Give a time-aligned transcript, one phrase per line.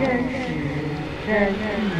[0.00, 1.99] 作真实。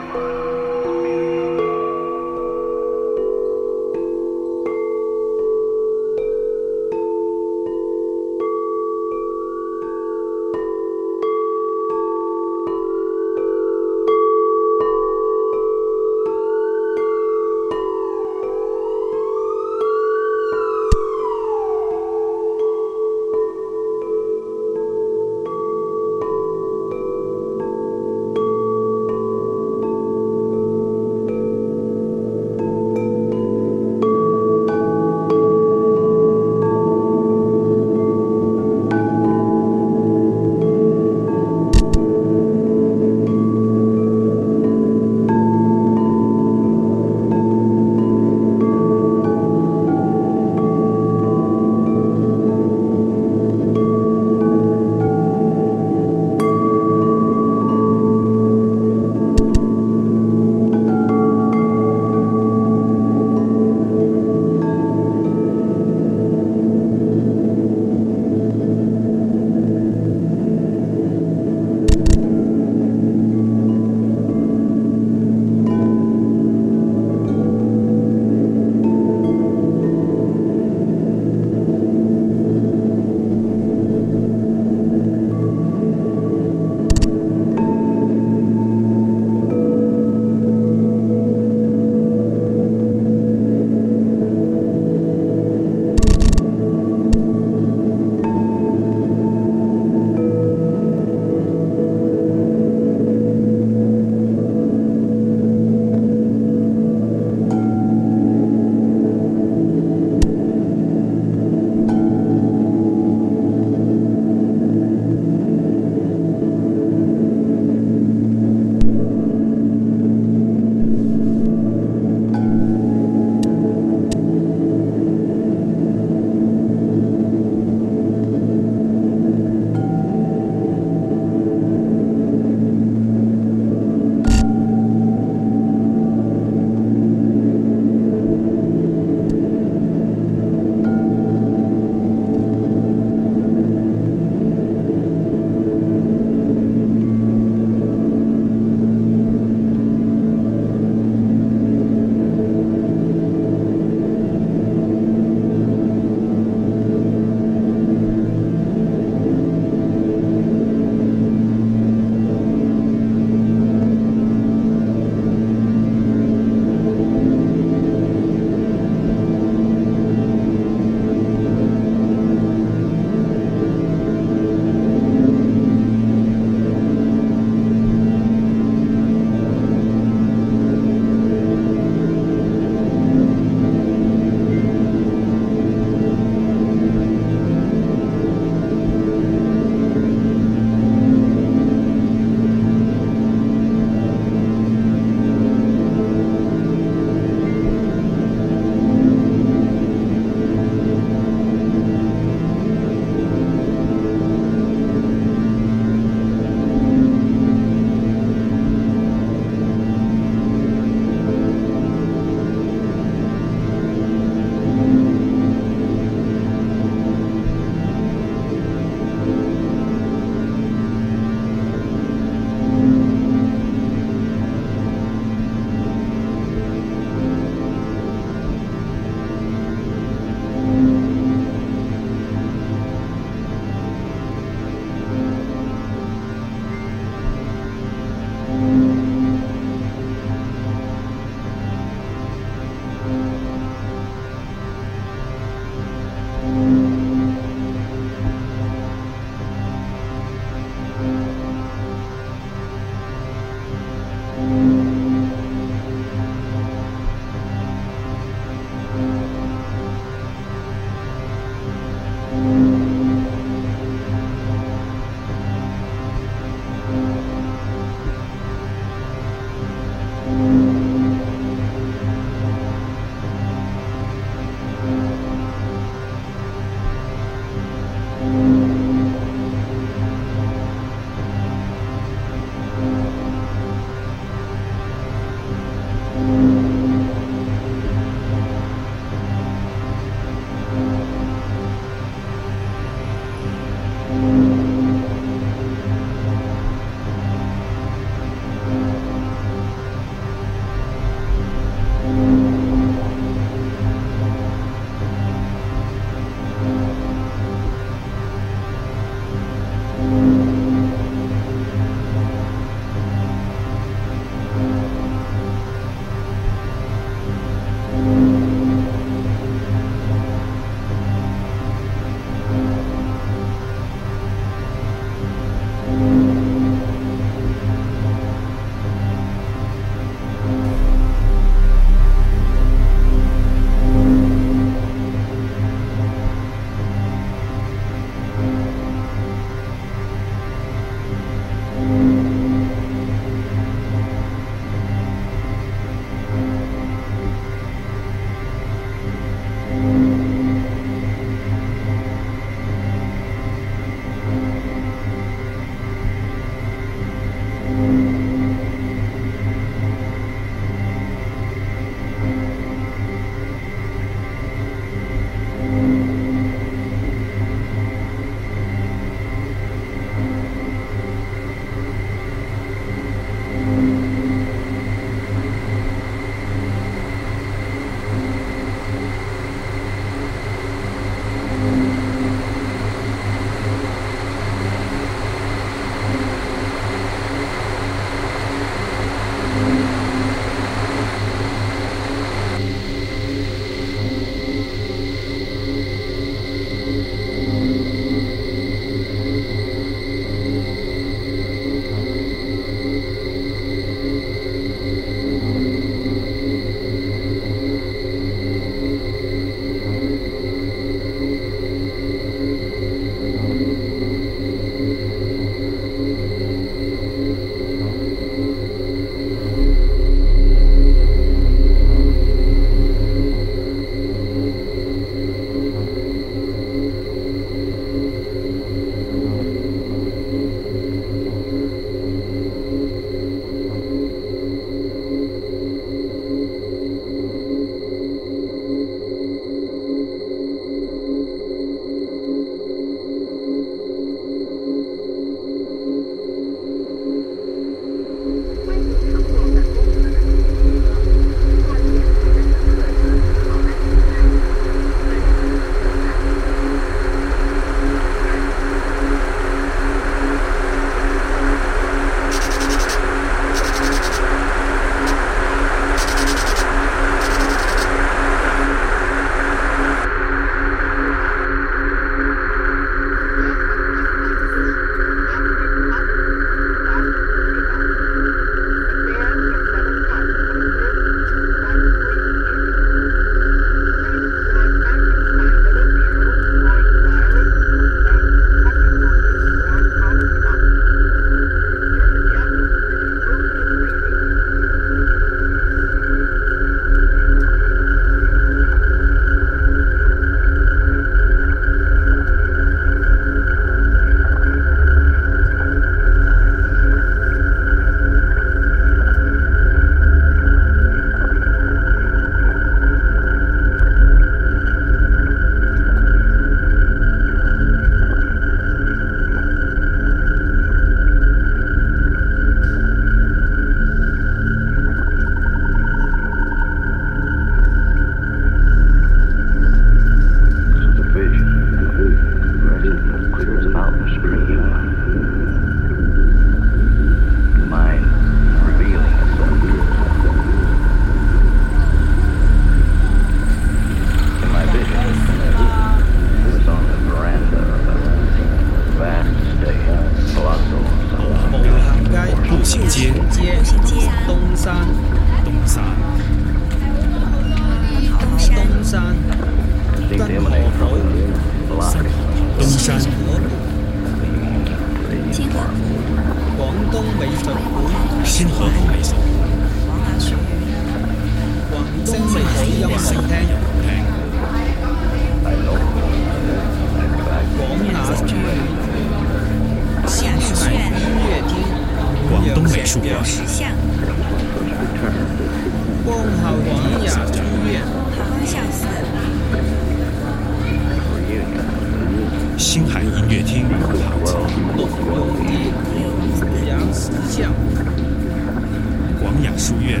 [599.62, 600.00] 书院